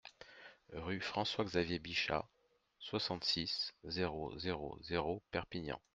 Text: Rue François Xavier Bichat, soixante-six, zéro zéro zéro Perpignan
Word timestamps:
Rue 0.73 0.99
François 0.99 1.45
Xavier 1.45 1.77
Bichat, 1.77 2.27
soixante-six, 2.79 3.75
zéro 3.83 4.35
zéro 4.39 4.79
zéro 4.81 5.21
Perpignan 5.29 5.79